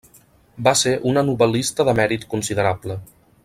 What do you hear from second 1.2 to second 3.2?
novel·lista de mèrit considerable.